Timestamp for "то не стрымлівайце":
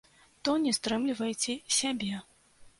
0.47-1.59